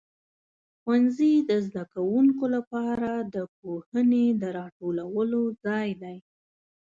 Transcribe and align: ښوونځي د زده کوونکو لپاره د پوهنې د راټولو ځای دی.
ښوونځي 0.81 1.33
د 1.49 1.51
زده 1.67 1.83
کوونکو 1.93 2.45
لپاره 2.55 3.11
د 3.35 3.35
پوهنې 3.57 4.25
د 4.41 4.43
راټولو 4.57 5.41
ځای 5.65 5.89
دی. 6.01 6.17